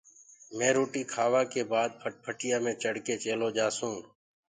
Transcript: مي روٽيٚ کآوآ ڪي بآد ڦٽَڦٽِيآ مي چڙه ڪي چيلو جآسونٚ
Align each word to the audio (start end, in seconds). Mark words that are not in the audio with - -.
مي 0.57 0.69
روٽيٚ 0.75 1.09
کآوآ 1.13 1.41
ڪي 1.51 1.61
بآد 1.71 1.89
ڦٽَڦٽِيآ 2.01 2.57
مي 2.63 2.73
چڙه 2.81 3.01
ڪي 3.05 3.15
چيلو 3.23 3.47
جآسونٚ 3.57 4.01